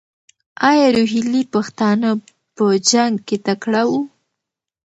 ایا 0.69 0.87
روهیلې 0.95 1.41
پښتانه 1.53 2.09
په 2.55 2.65
جنګ 2.89 3.13
کې 3.27 3.37
تکړه 3.45 3.81
وو؟ 3.89 4.01